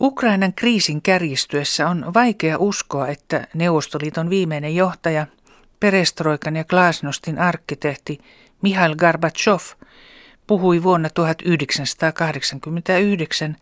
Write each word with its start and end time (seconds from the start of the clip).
Ukrainan 0.00 0.54
kriisin 0.54 1.02
kärjistyessä 1.02 1.88
on 1.88 2.14
vaikea 2.14 2.58
uskoa, 2.58 3.08
että 3.08 3.46
Neuvostoliiton 3.54 4.30
viimeinen 4.30 4.74
johtaja, 4.74 5.26
Perestroikan 5.80 6.56
ja 6.56 6.64
Glasnostin 6.64 7.38
arkkitehti 7.38 8.18
Mihail 8.62 8.96
Gorbachev 8.96 9.60
puhui 10.46 10.82
vuonna 10.82 11.10
1989 11.10 13.56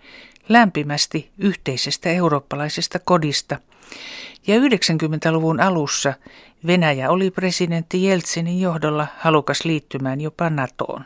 lämpimästi 0.49 1.31
yhteisestä 1.39 2.09
eurooppalaisesta 2.09 2.99
kodista, 2.99 3.59
ja 4.47 4.59
90-luvun 4.59 5.61
alussa 5.61 6.15
Venäjä 6.67 7.11
oli 7.11 7.31
presidentti 7.31 8.05
Jeltsinin 8.05 8.61
johdolla 8.61 9.07
halukas 9.19 9.65
liittymään 9.65 10.21
jopa 10.21 10.51
NATOon. 10.51 11.05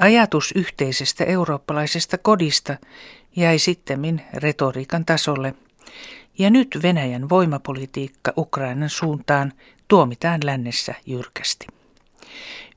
Ajatus 0.00 0.52
yhteisestä 0.54 1.24
eurooppalaisesta 1.24 2.18
kodista 2.18 2.76
jäi 3.36 3.58
sittemmin 3.58 4.22
retoriikan 4.34 5.04
tasolle, 5.04 5.54
ja 6.38 6.50
nyt 6.50 6.78
Venäjän 6.82 7.28
voimapolitiikka 7.28 8.32
Ukrainan 8.36 8.90
suuntaan 8.90 9.52
tuomitaan 9.88 10.40
lännessä 10.44 10.94
jyrkästi. 11.06 11.66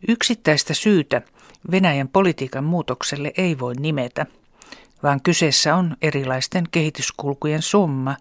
Yksittäistä 0.08 0.74
syytä 0.74 1.22
Venäjän 1.72 2.08
politiikan 2.08 2.64
muutokselle 2.64 3.32
ei 3.38 3.60
voi 3.60 3.76
nimetä, 3.76 4.26
vaan 5.04 5.22
kyseessä 5.22 5.76
on 5.76 5.98
erilaisten 6.02 6.64
kehityskulkujen 6.72 7.62
summa, 7.62 8.16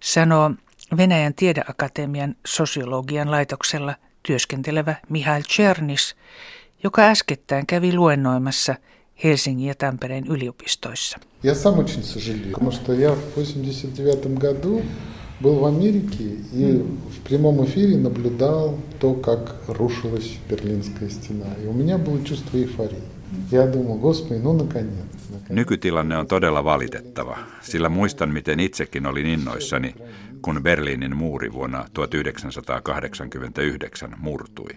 sanoo 0.00 0.50
Venäjän 0.96 1.34
tiedeakatemian 1.34 2.34
sosiologian 2.46 3.30
laitoksella 3.30 3.94
työskentelevä 4.22 4.94
Mihail 5.08 5.42
Chernis, 5.42 6.16
joka 6.83 7.01
äskettäin 7.01 7.67
kävi 7.67 7.93
luennoimassa 7.93 8.75
Helsingin 9.23 9.67
ja 9.67 9.75
Tampereen 9.75 10.27
yliopistoissa. 10.27 11.19
Я 11.43 11.55
сам 11.55 11.79
очень 11.79 12.03
сожалею, 12.03 12.53
потому 12.53 12.71
что 12.71 12.93
я 12.93 13.11
в 13.11 13.37
89 13.37 14.39
году 14.39 14.81
был 15.41 15.59
в 15.59 15.65
Америке 15.65 16.23
и 16.53 16.83
в 17.09 17.19
прямом 17.23 17.65
эфире 17.65 17.97
наблюдал 17.97 18.77
то, 18.99 19.13
как 19.13 19.55
рушилась 19.67 20.37
Берлинская 20.49 21.09
стена. 21.09 21.45
И 21.63 21.67
у 21.67 21.73
меня 21.73 21.97
было 21.97 22.23
чувство 22.25 22.57
эйфории. 22.57 23.01
Я 23.51 23.67
думал, 23.67 23.97
господи, 23.99 24.39
ну 24.39 24.53
наконец. 24.53 25.05
Nykytilanne 25.49 26.17
on 26.17 26.27
todella 26.27 26.63
valitettava, 26.63 27.37
sillä 27.61 27.89
muistan, 27.89 28.29
miten 28.29 28.59
itsekin 28.59 29.05
olin 29.05 29.25
innoissani, 29.25 29.95
kun 30.41 30.63
Berliinin 30.63 31.17
muuri 31.17 31.53
vuonna 31.53 31.85
1989 31.93 34.15
murtui. 34.17 34.75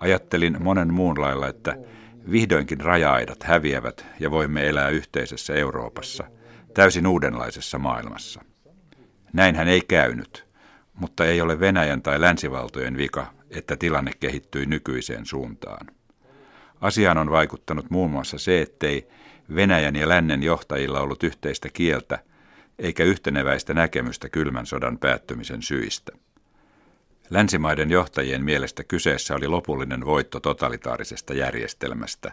Ajattelin 0.00 0.56
monen 0.62 0.94
muun 0.94 1.20
lailla, 1.20 1.48
että 1.48 1.76
vihdoinkin 2.30 2.80
raja-aidat 2.80 3.42
häviävät 3.42 4.06
ja 4.20 4.30
voimme 4.30 4.68
elää 4.68 4.88
yhteisessä 4.88 5.54
Euroopassa, 5.54 6.24
täysin 6.74 7.06
uudenlaisessa 7.06 7.78
maailmassa. 7.78 8.44
Näinhän 9.32 9.68
ei 9.68 9.80
käynyt, 9.88 10.46
mutta 10.94 11.26
ei 11.26 11.40
ole 11.40 11.60
Venäjän 11.60 12.02
tai 12.02 12.20
länsivaltojen 12.20 12.96
vika, 12.96 13.26
että 13.50 13.76
tilanne 13.76 14.10
kehittyi 14.20 14.66
nykyiseen 14.66 15.26
suuntaan. 15.26 15.86
Asiaan 16.80 17.18
on 17.18 17.30
vaikuttanut 17.30 17.90
muun 17.90 18.10
muassa 18.10 18.38
se, 18.38 18.60
ettei 18.60 19.08
Venäjän 19.54 19.96
ja 19.96 20.08
lännen 20.08 20.42
johtajilla 20.42 21.00
ollut 21.00 21.22
yhteistä 21.22 21.68
kieltä 21.72 22.18
eikä 22.78 23.04
yhteneväistä 23.04 23.74
näkemystä 23.74 24.28
kylmän 24.28 24.66
sodan 24.66 24.98
päättymisen 24.98 25.62
syistä. 25.62 26.12
Länsimaiden 27.29 27.91
johtajien 27.91 28.43
mielestä 28.43 28.83
kyseessä 28.83 29.35
oli 29.35 29.47
lopullinen 29.47 30.05
voitto 30.05 30.39
totalitaarisesta 30.39 31.33
järjestelmästä 31.33 32.31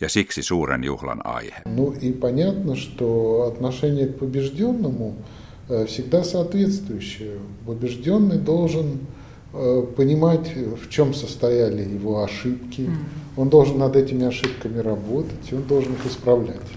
ja 0.00 0.08
siksi 0.08 0.42
suuren 0.42 0.84
juhlan 0.84 1.26
aihe. 1.26 1.62
Ну 1.64 1.94
и 2.00 2.12
понятно, 2.12 2.76
что 2.76 3.06
отношение 3.46 4.06
к 4.06 4.18
побежденному 4.18 5.14
э, 5.70 5.84
всегда 5.86 6.22
соответствующее. 6.22 7.38
Побежденный 7.66 8.38
должен 8.46 9.00
э, 9.54 9.82
понимать, 9.96 10.52
в 10.56 10.88
чем 10.88 11.14
состояли 11.14 11.82
его 11.94 12.24
ошибки, 12.24 12.90
он 13.36 13.50
должен 13.50 13.78
над 13.78 13.96
этими 13.96 14.26
ошибками 14.26 14.78
работать, 14.78 15.52
он 15.52 15.62
должен 15.62 15.92
их 15.92 16.06
исправлять. 16.06 16.68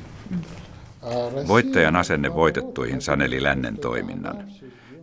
Voittajan 1.48 1.96
asenne 1.96 2.34
voitettuihin 2.34 3.02
saneli 3.02 3.44
lännen 3.44 3.78
toiminnan. 3.78 4.38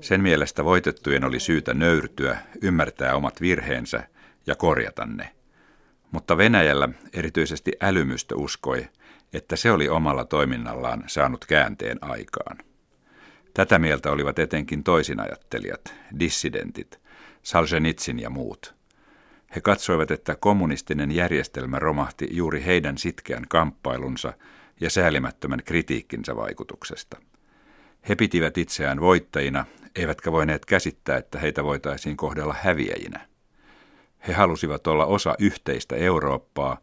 Sen 0.01 0.22
mielestä 0.22 0.66
voitettujen 0.66 1.23
oli 1.23 1.39
syytä 1.39 1.73
nöyrtyä, 1.73 2.38
ymmärtää 2.62 3.16
omat 3.16 3.41
virheensä 3.41 4.03
ja 4.47 4.56
korjata 4.56 5.06
ne. 5.06 5.35
Mutta 6.12 6.38
Venäjällä 6.38 6.89
erityisesti 7.13 7.72
älymystö 7.81 8.35
uskoi, 8.35 8.88
että 9.34 9.56
se 9.56 9.72
oli 9.72 9.89
omalla 9.89 10.25
toiminnallaan 10.25 11.03
saanut 11.07 11.45
käänteen 11.45 11.97
aikaan. 12.01 12.57
Tätä 13.53 13.79
mieltä 13.79 14.12
olivat 14.12 14.39
etenkin 14.39 14.84
toisinajattelijat, 14.84 15.95
dissidentit, 16.19 17.00
Salzenitsin 17.44 18.19
ja 18.19 18.29
muut. 18.29 18.75
He 19.56 19.62
katsoivat, 19.62 20.12
että 20.12 20.35
kommunistinen 20.35 21.12
järjestelmä 21.12 21.79
romahti 21.79 22.28
juuri 22.31 22.66
heidän 22.66 22.97
sitkeän 22.97 23.45
kamppailunsa 23.50 24.33
ja 24.79 24.89
säälimättömän 24.89 25.62
kritiikkinsä 25.66 26.35
vaikutuksesta. 26.35 27.18
He 28.09 28.16
pitivät 28.16 28.57
itseään 28.57 29.01
voittajina, 29.01 29.66
eivätkä 29.95 30.31
voineet 30.31 30.66
käsittää, 30.66 31.17
että 31.17 31.39
heitä 31.39 31.63
voitaisiin 31.63 32.17
kohdella 32.17 32.56
häviäjinä. 32.62 33.28
He 34.28 34.34
halusivat 34.34 34.88
olla 34.88 35.06
osa 35.06 35.35
yhteistä 35.39 35.95
Eurooppaa, 35.95 36.78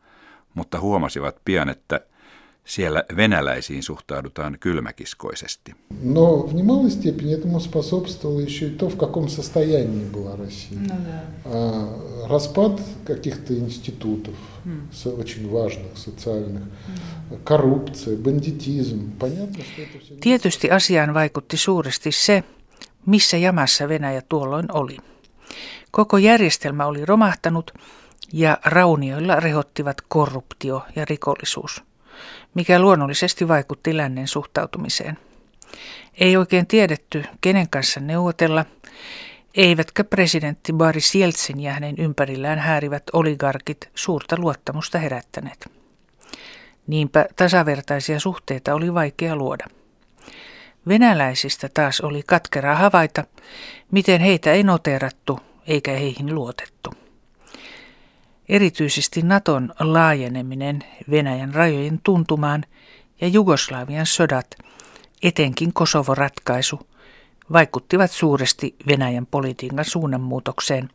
mutta 0.54 0.80
huomasivat 0.80 1.36
pian, 1.44 1.68
että 1.68 2.00
siellä 2.67 3.03
venäläisiin 3.15 3.83
suhtaudutaan 3.83 4.57
kylmäkiskoisesti. 4.59 5.75
Но 6.03 6.47
в 6.47 6.53
немалой 6.53 6.91
степени 6.91 7.33
этому 7.33 7.59
способствовало 7.59 8.39
еще 8.39 8.67
и 8.67 8.69
то, 8.69 8.89
в 8.89 8.97
каком 8.97 9.27
состоянии 9.29 10.05
была 10.05 10.35
Россия. 10.37 10.79
No, 10.79 10.95
да. 11.05 11.23
А, 11.45 12.27
Распад 12.29 12.81
каких-то 13.03 13.53
институтов, 13.53 14.35
со- 14.91 15.09
очень 15.09 15.51
важных, 15.51 15.97
социальных, 15.97 16.63
коррупция, 17.43 18.17
бандитизм. 18.17 19.11
Понятно, 19.19 19.63
что 19.63 19.81
это 19.81 19.99
все... 19.99 20.15
Tietysti 20.19 20.71
asiaan 20.71 21.13
vaikutti 21.13 21.57
suuresti 21.57 22.11
se, 22.11 22.43
missä 23.05 23.37
jamassa 23.37 23.89
Venäjä 23.89 24.21
tuolloin 24.29 24.65
oli. 24.71 24.97
Koko 25.91 26.17
järjestelmä 26.17 26.85
oli 26.85 27.05
romahtanut 27.05 27.71
ja 28.33 28.57
raunioilla 28.65 29.39
rehottivat 29.39 30.01
korruptio 30.07 30.81
ja 30.95 31.05
rikollisuus, 31.05 31.83
mikä 32.54 32.78
luonnollisesti 32.78 33.48
vaikutti 33.48 33.96
lännen 33.96 34.28
suhtautumiseen. 34.28 35.18
Ei 36.20 36.36
oikein 36.36 36.66
tiedetty, 36.66 37.24
kenen 37.40 37.70
kanssa 37.70 38.00
neuvotella, 38.00 38.64
eivätkä 39.54 40.04
presidentti 40.04 40.72
Boris 40.72 41.14
Jeltsin 41.14 41.60
ja 41.60 41.72
hänen 41.72 41.94
ympärillään 41.98 42.58
häärivät 42.58 43.02
oligarkit 43.12 43.88
suurta 43.94 44.36
luottamusta 44.38 44.98
herättäneet. 44.98 45.72
Niinpä 46.86 47.26
tasavertaisia 47.36 48.20
suhteita 48.20 48.74
oli 48.74 48.94
vaikea 48.94 49.36
luoda. 49.36 49.64
Venäläisistä 50.88 51.68
taas 51.74 52.00
oli 52.00 52.22
katkeraa 52.26 52.74
havaita, 52.74 53.24
miten 53.90 54.20
heitä 54.20 54.52
ei 54.52 54.62
noteerattu 54.62 55.40
eikä 55.66 55.90
heihin 55.90 56.34
luotettu. 56.34 57.07
Erityisesti 58.49 59.21
Naton 59.21 59.73
laajeneminen 59.79 60.83
Venäjän 61.11 61.53
rajojen 61.53 61.99
tuntumaan 62.03 62.63
ja 63.21 63.27
Jugoslavian 63.27 64.05
sodat, 64.05 64.55
etenkin 65.23 65.73
Kosovo-ratkaisu, 65.73 66.79
vaikuttivat 67.51 68.11
suuresti 68.11 68.75
Venäjän 68.87 69.25
politiikan 69.25 69.85
suunnanmuutokseen, 69.85 70.89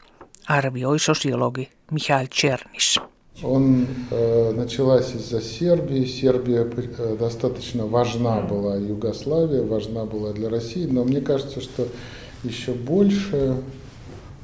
arvioi 0.48 0.98
sosiologi 0.98 1.68
Mihail 1.90 2.26
Chernis. 2.26 3.00
Он 3.42 3.86
э, 4.10 4.52
началась 4.52 5.14
из-за 5.14 5.40
Сербии. 5.40 6.04
Сербия 6.04 6.66
э, 6.76 7.16
достаточно 7.16 7.86
важна 7.86 8.40
была, 8.40 8.74
Югославия 8.74 9.62
важна 9.62 10.04
была 10.04 10.32
для 10.32 10.50
России, 10.50 10.86
но 10.86 11.04
мне 11.04 11.20
кажется, 11.20 11.60
что 11.60 11.86
еще 12.42 12.72
больше 12.72 13.62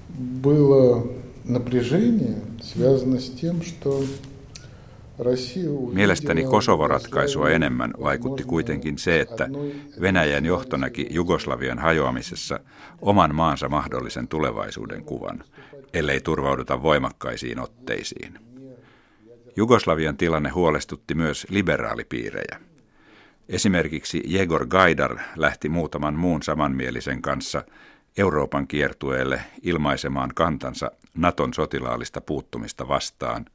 было 0.09 1.07
напряжение, 1.45 2.39
Mielestäni 5.94 6.44
Kosovo-ratkaisua 6.44 7.50
enemmän 7.50 7.94
vaikutti 8.02 8.44
kuitenkin 8.44 8.98
se, 8.98 9.20
että 9.20 9.50
Venäjän 10.02 10.46
johto 10.46 10.78
näki 10.78 11.08
Jugoslavian 11.10 11.80
hajoamisessa 11.80 12.60
oman 13.02 13.36
maansa 13.36 13.70
mahdollisen 13.70 14.28
tulevaisuuden 14.28 15.04
kuvan, 15.04 15.44
ellei 15.94 16.22
turvauduta 16.22 16.84
voimakkaisiin 16.84 17.60
otteisiin. 17.60 18.40
Jugoslavian 19.56 20.18
tilanne 20.18 20.50
huolestutti 20.50 21.16
myös 21.16 21.48
liberaalipiirejä. 21.50 22.60
Esimerkiksi 23.50 24.24
Jegor 24.26 24.66
Gaidar 24.68 25.18
lähti 25.36 25.70
muutaman 25.70 26.16
muun 26.16 26.44
samanmielisen 26.44 27.22
kanssa– 27.22 27.64
Euroopan 28.20 28.68
kiertueelle 28.68 29.42
ilmaisemaan 29.64 30.32
kantansa 30.36 30.92
Naton 31.14 31.54
sotilaallista 31.54 32.22
puuttumista 32.22 32.88
vastaan, 32.88 33.46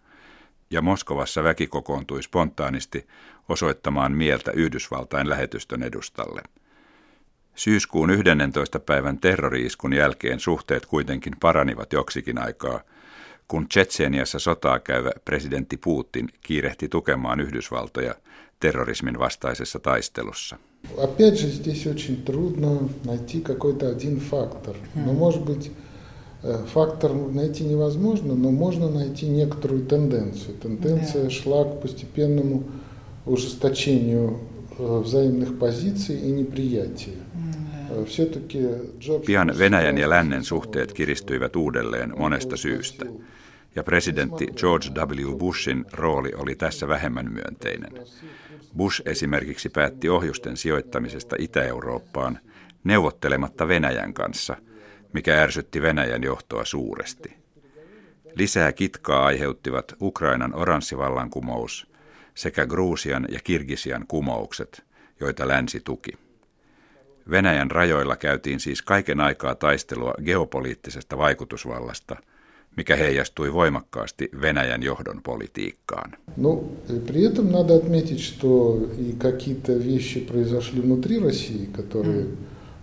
ja 0.70 0.82
Moskovassa 0.82 1.44
väki 1.44 1.66
kokoontui 1.66 2.22
spontaanisti 2.22 3.06
osoittamaan 3.48 4.12
mieltä 4.12 4.50
Yhdysvaltain 4.50 5.28
lähetystön 5.28 5.82
edustalle. 5.82 6.42
Syyskuun 7.54 8.10
11. 8.10 8.80
päivän 8.80 9.18
terroriiskun 9.18 9.92
jälkeen 9.92 10.40
suhteet 10.40 10.86
kuitenkin 10.86 11.32
paranivat 11.40 11.92
joksikin 11.92 12.38
aikaa, 12.38 12.80
kun 13.48 13.68
Tsetseeniassa 13.68 14.38
sotaa 14.38 14.78
käyvä 14.78 15.10
presidentti 15.24 15.76
Putin 15.76 16.28
kiirehti 16.40 16.88
tukemaan 16.88 17.40
Yhdysvaltoja 17.40 18.14
terrorismin 18.60 19.18
vastaisessa 19.18 19.78
taistelussa. 19.78 20.58
Опять 20.98 21.40
же, 21.40 21.48
здесь 21.48 21.86
очень 21.86 22.22
трудно 22.22 22.88
найти 23.04 23.40
какой-то 23.40 23.88
один 23.88 24.20
фактор. 24.20 24.76
Но, 24.94 25.12
может 25.12 25.44
быть, 25.44 25.70
э, 26.42 26.64
фактор 26.72 27.12
найти 27.12 27.64
невозможно, 27.64 28.34
но 28.34 28.50
можно 28.50 28.88
найти 28.88 29.26
некоторую 29.26 29.86
тенденцию. 29.86 30.56
Тенденция 30.62 31.30
шла 31.30 31.64
к 31.64 31.80
постепенному 31.80 32.64
ужесточению 33.26 34.38
э, 34.78 34.98
взаимных 35.04 35.58
позиций 35.58 36.16
и 36.16 36.30
неприятия. 36.30 37.16
Э, 37.90 38.04
Pian 39.26 39.58
Venäjän 39.58 39.98
ja 39.98 40.10
lännen 40.10 40.44
suhteet 40.44 40.92
kiristyivät 40.92 41.56
uudelleen 41.56 42.12
monesta 42.18 42.56
syystä, 42.56 43.06
ja 43.76 43.82
presidentti 43.82 44.46
George 44.56 44.88
W. 44.88 45.36
Bushin 45.38 45.84
rooli 45.92 46.30
oli 46.36 46.54
tässä 46.54 46.88
vähemmän 46.88 47.32
myönteinen. 47.32 47.92
Bush 48.76 49.02
esimerkiksi 49.04 49.68
päätti 49.68 50.08
ohjusten 50.08 50.56
sijoittamisesta 50.56 51.36
Itä-Eurooppaan 51.38 52.38
neuvottelematta 52.84 53.68
Venäjän 53.68 54.14
kanssa, 54.14 54.56
mikä 55.12 55.42
ärsytti 55.42 55.82
Venäjän 55.82 56.22
johtoa 56.22 56.64
suuresti. 56.64 57.36
Lisää 58.34 58.72
kitkaa 58.72 59.24
aiheuttivat 59.24 59.94
Ukrainan 60.00 60.54
oranssivallankumous 60.54 61.86
sekä 62.34 62.66
Gruusian 62.66 63.26
ja 63.30 63.40
Kirgisian 63.44 64.04
kumoukset, 64.08 64.84
joita 65.20 65.48
länsi 65.48 65.80
tuki. 65.80 66.12
Venäjän 67.30 67.70
rajoilla 67.70 68.16
käytiin 68.16 68.60
siis 68.60 68.82
kaiken 68.82 69.20
aikaa 69.20 69.54
taistelua 69.54 70.14
geopoliittisesta 70.24 71.18
vaikutusvallasta– 71.18 72.16
mikä 72.75 72.95
heijastui 72.95 73.53
voimakkaasti 73.53 74.29
Venäjän 74.41 74.83
johdon 74.83 75.21
politiikkaan. 75.23 76.17
Ну, 76.37 76.77
при 77.05 77.25
этом 77.25 77.51
надо 77.51 77.73
отметить, 77.75 78.19
что 78.19 78.77
и 78.97 79.13
какие-то 79.17 79.73
вещи 79.73 80.19
произошли 80.19 80.81
внутри 80.81 81.19
России, 81.19 81.69
которые 81.71 82.25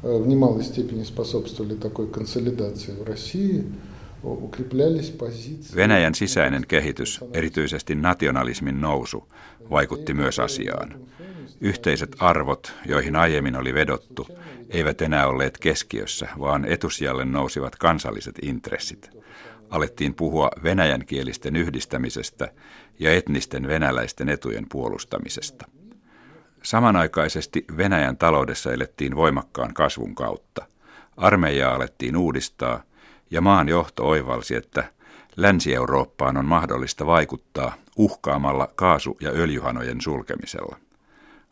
в 0.03 0.27
немалой 0.27 0.65
степени 0.65 1.05
способствовали 1.05 1.75
такой 1.75 2.07
консолидации 2.07 2.95
в 2.95 3.09
России, 3.09 3.65
Venäjän 5.77 6.15
sisäinen 6.15 6.67
kehitys, 6.69 7.21
erityisesti 7.33 7.95
nationalismin 7.95 8.81
nousu, 8.81 9.29
vaikutti 9.71 10.15
myös 10.15 10.39
asiaan. 10.39 11.01
Yhteiset 11.61 12.17
arvot, 12.19 12.73
joihin 12.87 13.17
aiemmin 13.17 13.57
oli 13.57 13.75
vedottu, 13.75 14.27
eivät 14.71 15.03
enää 15.03 15.29
olleet 15.29 15.59
keskiössä, 15.59 16.29
vaan 16.41 16.65
etusijalle 16.65 17.25
nousivat 17.25 17.77
kansalliset 17.77 18.35
intressit 18.43 19.11
alettiin 19.71 20.15
puhua 20.15 20.51
venäjänkielisten 20.63 21.57
yhdistämisestä 21.57 22.49
ja 22.99 23.15
etnisten 23.15 23.69
venäläisten 23.69 24.29
etujen 24.29 24.67
puolustamisesta. 24.73 25.67
Samanaikaisesti 26.63 27.65
Venäjän 27.77 28.17
taloudessa 28.17 28.73
elettiin 28.73 29.17
voimakkaan 29.17 29.75
kasvun 29.75 30.15
kautta. 30.15 30.67
Armeijaa 31.17 31.75
alettiin 31.75 32.17
uudistaa 32.17 32.83
ja 33.31 33.41
maan 33.41 33.69
johto 33.69 34.07
oivalsi, 34.09 34.55
että 34.55 34.85
Länsi-Eurooppaan 35.37 36.37
on 36.37 36.45
mahdollista 36.45 37.07
vaikuttaa 37.07 37.75
uhkaamalla 37.97 38.69
kaasu- 38.75 39.17
ja 39.21 39.31
öljyhanojen 39.31 40.01
sulkemisella. 40.01 40.77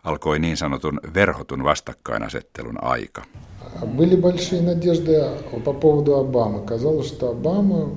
Alkoi 0.05 0.39
niin 0.39 0.57
sanotun 0.57 1.01
verhotun 1.15 1.65
vastakkainasettelun 1.65 2.85
aika. 2.85 3.23
Были 3.97 4.17
большие 4.17 4.63
надежды 4.63 5.13
по 5.65 5.73
поводу 5.73 6.17
Обамы. 6.17 6.65
Казалось, 6.67 7.09
что 7.09 7.31
Обама 7.31 7.91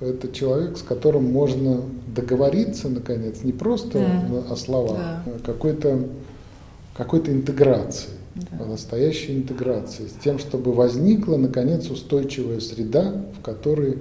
это 0.00 0.32
человек, 0.32 0.78
с 0.78 0.82
которым 0.82 1.30
можно 1.30 1.82
договориться, 2.06 2.88
наконец, 2.88 3.42
не 3.44 3.52
просто 3.52 3.98
mm. 3.98 4.52
о 4.52 4.56
словах, 4.56 4.98
да. 4.98 5.22
а 5.26 5.38
какой-то 5.44 6.06
какой-то 6.96 7.32
интеграции, 7.32 8.10
да. 8.34 8.66
настоящей 8.66 9.36
интеграции, 9.36 10.06
с 10.06 10.22
тем, 10.22 10.38
чтобы 10.38 10.72
возникла, 10.72 11.36
наконец, 11.36 11.88
устойчивая 11.88 12.60
среда, 12.60 13.14
в 13.38 13.42
которой 13.42 13.98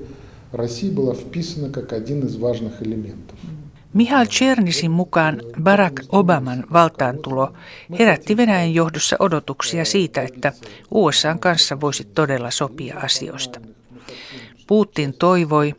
Россия 0.51 0.92
была 0.92 1.13
вписана 1.13 1.69
как 1.69 1.94
один 1.94 2.25
из 2.25 2.36
важных 2.36 2.81
элементов. 2.81 3.38
Mihail 3.94 4.28
Chernisin 4.28 4.92
mukaan 4.92 5.42
Barack 5.63 6.06
Obaman 6.12 6.63
valtaantulo 6.74 7.54
herätti 8.00 8.38
Venäjän 8.38 8.74
johdossa 8.74 9.16
odotuksia 9.19 9.86
siitä, 9.86 10.22
että 10.22 10.54
USAn 10.92 11.40
kanssa 11.40 11.81
voisi 11.81 12.04
todella 12.04 12.51
sopia 12.51 13.00
asioista. 13.00 13.60
Putin 14.69 15.13
toivoi, 15.13 15.75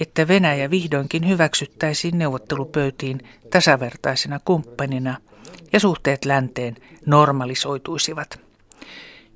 että 0.00 0.28
Venäjä 0.28 0.70
vihdoinkin 0.70 1.28
hyväksyttäisiin 1.28 2.18
neuvottelupöytiin 2.18 3.20
tasavertaisena 3.50 4.40
kumppanina 4.44 5.16
ja 5.72 5.80
suhteet 5.80 6.24
länteen 6.24 6.76
normalisoituisivat. 7.06 8.40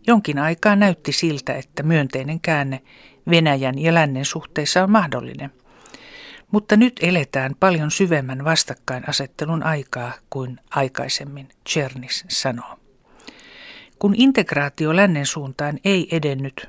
Jonkin 0.06 0.38
aikaa 0.38 0.76
näytti 0.76 1.12
siltä, 1.12 1.54
että 1.54 1.82
myönteinen 1.82 2.40
käänne 2.40 2.82
Venäjän 3.30 3.78
ja 3.78 3.94
lännen 3.94 4.24
suhteissa 4.24 4.82
on 4.82 4.90
mahdollinen. 4.90 5.52
Mutta 6.50 6.76
nyt 6.76 7.00
eletään 7.02 7.54
paljon 7.60 7.90
syvemmän 7.90 8.44
vastakkainasettelun 8.44 9.62
aikaa 9.62 10.12
kuin 10.30 10.60
aikaisemmin, 10.70 11.48
Chernis 11.68 12.24
sanoo. 12.28 12.78
Kun 13.98 14.14
integraatio 14.16 14.96
lännen 14.96 15.26
suuntaan 15.26 15.78
ei 15.84 16.16
edennyt, 16.16 16.68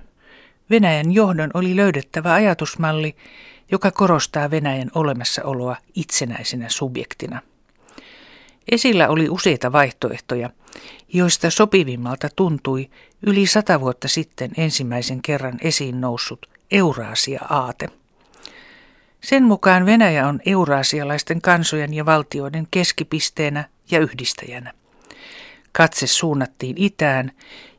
Venäjän 0.69 1.11
johdon 1.11 1.51
oli 1.53 1.75
löydettävä 1.75 2.33
ajatusmalli, 2.33 3.15
joka 3.71 3.91
korostaa 3.91 4.51
Venäjän 4.51 4.91
olemassaoloa 4.95 5.75
itsenäisenä 5.95 6.69
subjektina. 6.69 7.41
Esillä 8.71 9.09
oli 9.09 9.29
useita 9.29 9.71
vaihtoehtoja, 9.71 10.49
joista 11.13 11.49
sopivimmalta 11.49 12.29
tuntui 12.35 12.89
yli 13.21 13.47
sata 13.47 13.79
vuotta 13.79 14.07
sitten 14.07 14.51
ensimmäisen 14.57 15.21
kerran 15.21 15.57
esiin 15.61 16.01
noussut 16.01 16.49
Euraasia-aate. 16.71 17.87
Sen 19.21 19.43
mukaan 19.43 19.85
Venäjä 19.85 20.27
on 20.27 20.39
euraasialaisten 20.45 21.41
kansojen 21.41 21.93
ja 21.93 22.05
valtioiden 22.05 22.67
keskipisteenä 22.71 23.69
ja 23.91 23.99
yhdistäjänä. 23.99 24.73
Katse 25.71 26.07
suunnattiin 26.07 26.77
itään 26.77 27.31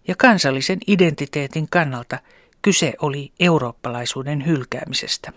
ja 0.08 0.14
kansallisen 0.18 0.78
identiteetin 0.86 1.68
kannalta– 1.68 2.18
Kyse 2.61 2.93
oli 3.01 3.31
eurooppalaisuuden 3.39 4.45
hylkäämisestä. 4.45 5.33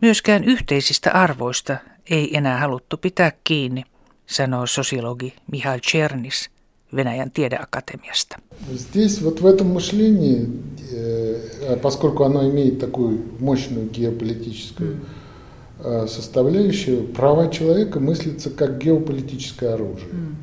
Myöskään 0.00 0.44
yhteisistä 0.44 1.12
arvoista 1.12 1.76
ei 2.10 2.36
enää 2.36 2.58
haluttu 2.58 2.96
pitää 2.96 3.32
kiinni, 3.44 3.84
sanoo 4.26 4.66
sosiologi 4.66 5.34
Mihail 5.52 5.80
Chernis 5.80 6.50
Venäjän 6.96 7.30
tiedeakatemiasta. 7.30 8.38
Здесь 8.74 9.22
вот 9.22 9.40
в 9.42 9.46
этом 9.46 9.66
мышлении, 9.66 10.48
э, 10.92 11.76
поскольку 11.82 12.24
оно 12.24 12.48
имеет 12.50 12.78
такую 12.78 13.18
мощную 13.40 13.90
геополитическую 13.90 14.94
mm. 14.94 16.08
составляющую, 16.08 17.06
права 17.06 17.48
человека 17.48 18.00
мыслятся 18.00 18.50
как 18.50 18.78
геополитическое 18.78 19.74
оружие. 19.74 20.12
Mm. 20.12 20.36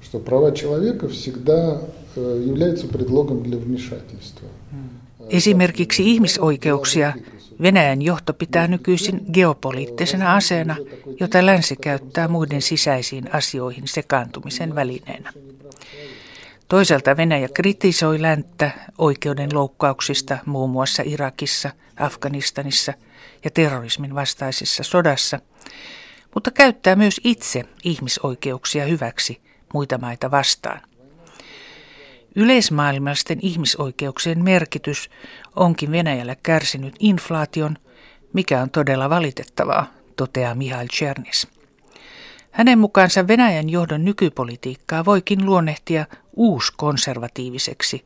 Что 0.00 0.18
права 0.18 0.52
человека 0.52 1.08
всегда 1.08 1.80
Э, 2.16 2.42
являются 2.46 2.86
предлогом 2.88 3.42
для 3.42 3.58
вмешательства. 3.58 4.48
Esimerkiksi 5.30 6.10
ihmisoikeuksia 6.10 7.12
Venäjän 7.62 8.02
johto 8.02 8.34
pitää 8.34 8.66
nykyisin 8.66 9.20
geopoliittisena 9.32 10.34
aseena, 10.34 10.76
jota 11.20 11.46
länsi 11.46 11.76
käyttää 11.76 12.28
muiden 12.28 12.62
sisäisiin 12.62 13.34
asioihin 13.34 13.88
sekaantumisen 13.88 14.74
välineenä. 14.74 15.32
Toisaalta 16.68 17.16
Venäjä 17.16 17.48
kritisoi 17.54 18.22
länttä 18.22 18.70
oikeuden 18.98 19.50
loukkauksista 19.52 20.38
muun 20.46 20.70
muassa 20.70 21.02
Irakissa, 21.06 21.70
Afganistanissa 21.96 22.92
ja 23.44 23.50
terrorismin 23.50 24.14
vastaisessa 24.14 24.82
sodassa, 24.82 25.40
mutta 26.34 26.50
käyttää 26.50 26.96
myös 26.96 27.20
itse 27.24 27.64
ihmisoikeuksia 27.84 28.84
hyväksi 28.84 29.40
muita 29.74 29.98
maita 29.98 30.30
vastaan. 30.30 30.80
Yleismaailmallisten 32.36 33.38
ihmisoikeuksien 33.42 34.44
merkitys 34.44 35.10
onkin 35.56 35.90
Venäjällä 35.90 36.36
kärsinyt 36.42 36.94
inflaation, 36.98 37.76
mikä 38.32 38.62
on 38.62 38.70
todella 38.70 39.10
valitettavaa, 39.10 39.86
toteaa 40.16 40.54
Mihail 40.54 40.88
Chernis. 40.88 41.48
Hänen 42.50 42.78
mukaansa 42.78 43.28
Venäjän 43.28 43.70
johdon 43.70 44.04
nykypolitiikkaa 44.04 45.04
voikin 45.04 45.46
luonnehtia 45.46 46.06
uuskonservatiiviseksi, 46.36 48.04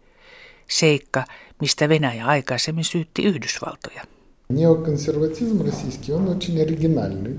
seikka, 0.68 1.24
mistä 1.60 1.88
Venäjä 1.88 2.26
aikaisemmin 2.26 2.84
syytti 2.84 3.22
Yhdysvaltoja. 3.22 4.02
Неоконсерватизм 4.48 5.62
российский, 5.62 6.12
он 6.12 6.28
очень 6.28 6.58
оригинальный. 6.62 7.36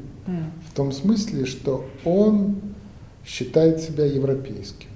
В 0.61 0.73
том 0.75 0.91
смысле, 0.91 1.45
что 1.45 1.89
он 2.05 2.61
считает 3.25 3.81
себя 3.81 4.05
европейским. 4.05 4.89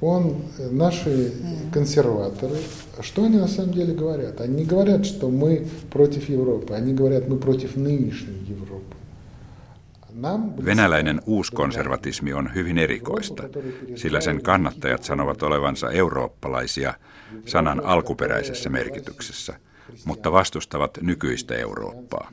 Он, 0.00 0.42
наши 0.70 1.32
консерваторы, 1.72 2.56
что 3.00 3.24
они 3.24 3.38
на 3.38 3.48
самом 3.48 3.72
деле 3.72 3.94
говорят? 3.94 4.40
Они 4.40 4.56
не 4.56 4.64
говорят, 4.64 5.06
что 5.06 5.30
мы 5.30 5.66
против 5.90 6.28
Европы, 6.28 6.74
они 6.74 6.92
говорят, 6.92 7.28
мы 7.28 7.38
против 7.38 7.76
нынешней 7.76 8.44
Европы. 8.46 8.96
Venäläinen 10.64 11.20
uuskonservatismi 11.26 12.32
on 12.32 12.54
hyvin 12.54 12.78
erikoista, 12.78 13.42
sillä 13.96 14.20
sen 14.20 14.42
kannattajat 14.42 15.04
sanovat 15.04 15.42
olevansa 15.42 15.90
eurooppalaisia 15.90 16.94
sanan 17.46 17.84
alkuperäisessä 17.84 18.70
merkityksessä, 18.70 19.54
mutta 20.04 20.32
vastustavat 20.32 20.98
nykyistä 21.02 21.54
Eurooppaa. 21.54 22.32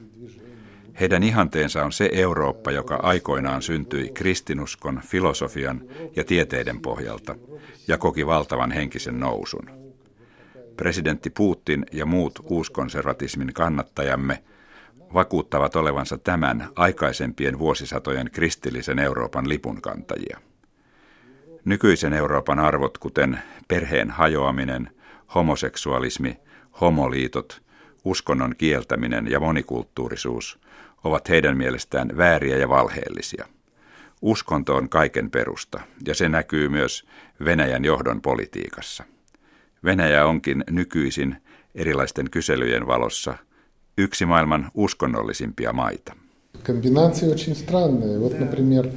Heidän 1.00 1.22
ihanteensa 1.22 1.84
on 1.84 1.92
se 1.92 2.10
Eurooppa, 2.12 2.70
joka 2.70 2.94
aikoinaan 3.02 3.62
syntyi 3.62 4.08
kristinuskon, 4.14 5.00
filosofian 5.04 5.82
ja 6.16 6.24
tieteiden 6.24 6.80
pohjalta 6.80 7.34
ja 7.88 7.98
koki 7.98 8.26
valtavan 8.26 8.72
henkisen 8.72 9.20
nousun. 9.20 9.70
Presidentti 10.76 11.30
Putin 11.30 11.86
ja 11.92 12.06
muut 12.06 12.38
uuskonservatismin 12.44 13.54
kannattajamme 13.54 14.42
vakuuttavat 15.14 15.76
olevansa 15.76 16.18
tämän 16.18 16.68
aikaisempien 16.76 17.58
vuosisatojen 17.58 18.30
kristillisen 18.32 18.98
Euroopan 18.98 19.48
lipunkantajia. 19.48 20.38
Nykyisen 21.64 22.12
Euroopan 22.12 22.58
arvot, 22.58 22.98
kuten 22.98 23.38
perheen 23.68 24.10
hajoaminen, 24.10 24.90
homoseksualismi, 25.34 26.36
homoliitot, 26.80 27.62
uskonnon 28.04 28.54
kieltäminen 28.58 29.30
ja 29.30 29.40
monikulttuurisuus, 29.40 30.58
ovat 31.03 31.29
heidän 31.29 31.57
mielestään 31.57 32.17
vääriä 32.17 32.57
ja 32.57 32.69
valheellisia. 32.69 33.45
Uskonto 34.21 34.75
on 34.75 34.89
kaiken 34.89 35.31
perusta, 35.31 35.79
ja 36.07 36.15
se 36.15 36.29
näkyy 36.29 36.69
myös 36.69 37.05
Venäjän 37.45 37.85
johdon 37.85 38.21
politiikassa. 38.21 39.03
Venäjä 39.83 40.25
onkin 40.25 40.63
nykyisin 40.69 41.35
erilaisten 41.75 42.29
kyselyjen 42.29 42.87
valossa 42.87 43.33
yksi 43.97 44.25
maailman 44.25 44.71
uskonnollisimpia 44.73 45.73
maita. 45.73 46.13
Комбинация 46.63 47.29
очень 47.29 47.55
странная. 47.55 48.19
Вот, 48.19 48.39
например, 48.39 48.89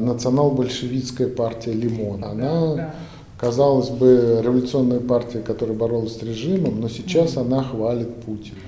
национал-большевистская 0.00 1.28
партия 1.28 1.72
«Лимон». 1.72 2.24
Она, 2.24 2.94
казалось 3.38 3.90
бы, 3.90 4.40
революционная 4.42 5.00
партия, 5.00 5.40
которая 5.40 5.76
боролась 5.76 6.18
с 6.18 6.22
режимом, 6.22 6.80
но 6.80 6.88
сейчас 6.88 7.38
она 7.38 7.62
хвалит 7.62 8.20
Путина. 8.26 8.58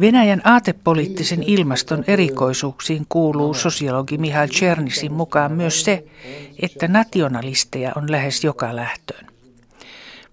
Venäjän 0.00 0.40
aatepoliittisen 0.44 1.42
ilmaston 1.42 2.04
erikoisuuksiin 2.06 3.06
kuuluu 3.08 3.54
sosiologi 3.54 4.18
Mihail 4.18 4.48
Chernisin 4.48 5.12
mukaan 5.12 5.52
myös 5.52 5.84
se, 5.84 6.04
että 6.62 6.88
nationalisteja 6.88 7.92
on 7.96 8.12
lähes 8.12 8.44
joka 8.44 8.76
lähtöön. 8.76 9.26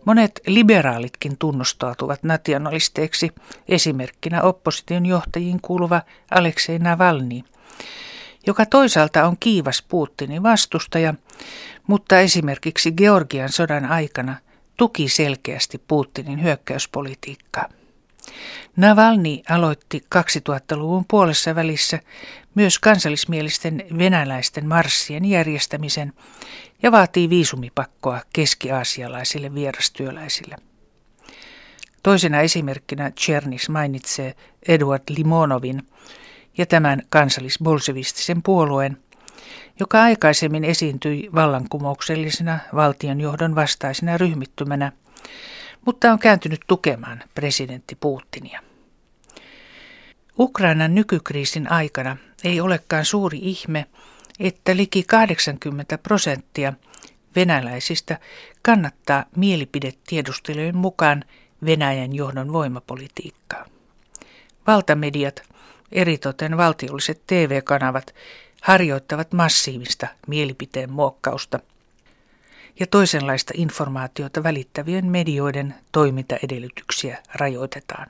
Monet 0.05 0.41
liberaalitkin 0.47 1.37
tunnustautuvat 1.37 2.23
nationalisteiksi, 2.23 3.31
esimerkkinä 3.67 4.41
opposition 4.41 5.05
johtajiin 5.05 5.61
kuuluva 5.61 6.01
Aleksei 6.31 6.79
Navalny, 6.79 7.41
joka 8.47 8.65
toisaalta 8.65 9.25
on 9.25 9.35
kiivas 9.39 9.81
Putinin 9.87 10.43
vastustaja, 10.43 11.13
mutta 11.87 12.19
esimerkiksi 12.19 12.91
Georgian 12.91 13.49
sodan 13.49 13.85
aikana 13.85 14.35
tuki 14.77 15.09
selkeästi 15.09 15.81
Putinin 15.87 16.43
hyökkäyspolitiikkaa. 16.43 17.80
Navalny 18.75 19.37
aloitti 19.49 20.03
2000-luvun 20.15 21.05
puolessa 21.07 21.55
välissä 21.55 21.99
myös 22.55 22.79
kansallismielisten 22.79 23.83
venäläisten 23.97 24.67
marssien 24.67 25.25
järjestämisen 25.25 26.13
ja 26.83 26.91
vaatii 26.91 27.29
viisumipakkoa 27.29 28.21
keski-aasialaisille 28.33 29.53
vierastyöläisille. 29.53 30.55
Toisena 32.03 32.41
esimerkkinä 32.41 33.11
Chernis 33.11 33.69
mainitsee 33.69 34.35
Eduard 34.67 35.03
Limonovin 35.09 35.83
ja 36.57 36.65
tämän 36.65 37.01
kansallisbolsevistisen 37.09 38.43
puolueen, 38.43 38.97
joka 39.79 40.01
aikaisemmin 40.01 40.63
esiintyi 40.63 41.29
vallankumouksellisena 41.35 42.59
valtionjohdon 42.75 43.55
vastaisena 43.55 44.17
ryhmittymänä– 44.17 44.91
mutta 45.85 46.11
on 46.11 46.19
kääntynyt 46.19 46.61
tukemaan 46.67 47.23
presidentti 47.35 47.95
Putinia. 47.95 48.61
Ukrainan 50.39 50.95
nykykriisin 50.95 51.71
aikana 51.71 52.17
ei 52.43 52.61
olekaan 52.61 53.05
suuri 53.05 53.39
ihme, 53.41 53.85
että 54.39 54.75
liki 54.75 55.03
80 55.03 55.97
prosenttia 55.97 56.73
venäläisistä 57.35 58.19
kannattaa 58.61 59.25
mielipidetiedustelujen 59.35 60.77
mukaan 60.77 61.23
Venäjän 61.65 62.15
johdon 62.15 62.53
voimapolitiikkaa. 62.53 63.65
Valtamediat, 64.67 65.43
eritoten 65.91 66.57
valtiolliset 66.57 67.21
TV-kanavat, 67.27 68.15
harjoittavat 68.61 69.33
massiivista 69.33 70.07
mielipiteen 70.27 70.91
muokkausta– 70.91 71.59
ja 72.80 72.86
toisenlaista 72.86 73.52
informaatiota 73.56 74.42
välittävien 74.42 75.06
medioiden 75.06 75.74
toimintaedellytyksiä 75.92 77.18
rajoitetaan. 77.34 78.06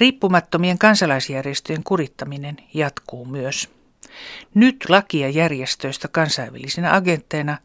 Riippumattomien 0.00 0.78
kansalaisjärjestöjen 0.78 1.82
kurittaminen 1.84 2.56
jatkuu 2.74 3.24
myös. 3.24 3.68
Nyt 4.54 4.84
lakia 4.88 5.28
järjestöistä 5.28 6.08
kansainvälisinä 6.08 6.94
agentteina 6.94 7.58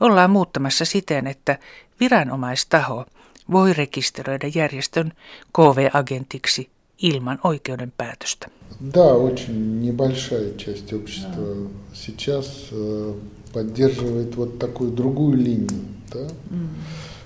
ollaan 0.00 0.30
muuttamassa 0.30 0.84
siten, 0.84 1.26
että 1.26 1.58
viranomaistaho 2.00 3.06
voi 3.50 3.72
rekisteröidä 3.72 4.50
järjestön 4.54 5.12
KV-agentiksi 5.52 6.70
ilman 7.02 7.38
oikeuden 7.44 7.92
päätöstä. 7.96 8.48
Да, 8.94 9.14
очень 9.14 9.80
небольшая 9.82 10.50
часть 10.56 10.92
общества 10.92 11.70
сейчас 11.92 12.72
э, 12.72 13.14
поддерживает 13.56 14.36
вот 14.36 14.58
такую 14.58 14.90
другую 14.92 15.36
линию. 15.36 15.80
Да? 16.12 16.26
Mm. 16.50 16.68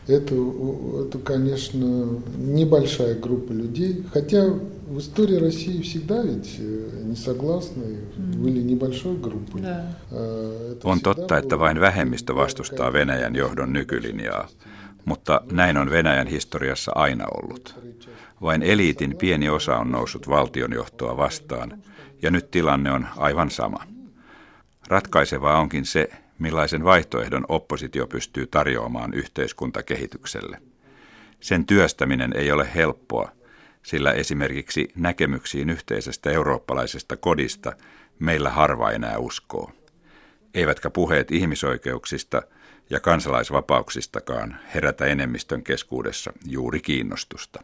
Это, 0.08 0.34
это, 1.06 1.18
конечно, 1.18 2.06
небольшая 2.38 3.14
группа 3.14 3.52
людей, 3.52 4.04
хотя 4.12 4.44
в 4.86 4.98
истории 4.98 5.36
России 5.36 5.82
всегда 5.82 6.22
ведь 6.22 6.56
э, 6.60 7.02
не 7.04 7.16
согласны, 7.16 7.84
mm. 8.16 8.36
были 8.36 8.62
небольшой 8.62 9.16
группой. 9.16 9.62
Да. 9.62 9.84
On 10.84 11.00
totta, 11.00 11.38
että 11.38 11.58
vain 11.58 11.80
vähemmistö 11.80 12.34
vastustaa 12.34 12.92
Venäjän 12.92 13.36
johdon 13.36 13.72
nykylinjaa, 13.72 14.48
mutta 15.04 15.40
näin 15.52 15.76
on 15.76 15.90
Venäjän 15.90 16.26
historiassa 16.26 16.92
aina 16.94 17.26
ollut. 17.26 17.74
Vain 18.42 18.62
eliitin 18.62 19.16
pieni 19.16 19.48
osa 19.48 19.76
on 19.76 19.90
noussut 19.90 20.28
valtionjohtoa 20.28 21.16
vastaan, 21.16 21.82
ja 22.22 22.30
nyt 22.30 22.50
tilanne 22.50 22.92
on 22.92 23.06
aivan 23.16 23.50
sama. 23.50 23.84
Ratkaisevaa 24.88 25.60
onkin 25.60 25.84
se, 25.84 26.10
millaisen 26.41 26.83
vaihtoehdon 26.83 27.45
oppositio 27.49 28.07
pystyy 28.07 28.47
tarjoamaan 28.47 29.13
yhteiskuntakehitykselle. 29.13 30.61
Sen 31.39 31.65
työstäminen 31.65 32.33
ei 32.35 32.51
ole 32.51 32.69
helppoa, 32.75 33.31
sillä 33.83 34.11
esimerkiksi 34.11 34.91
näkemyksiin 34.95 35.69
yhteisestä 35.69 36.31
eurooppalaisesta 36.31 37.17
kodista 37.17 37.73
meillä 38.19 38.49
harva 38.49 38.91
enää 38.91 39.17
uskoo. 39.17 39.71
Eivätkä 40.53 40.89
puheet 40.89 41.31
ihmisoikeuksista 41.31 42.41
ja 42.89 42.99
kansalaisvapauksistakaan 42.99 44.59
herätä 44.75 45.05
enemmistön 45.05 45.63
keskuudessa 45.63 46.33
juuri 46.45 46.79
kiinnostusta. 46.79 47.63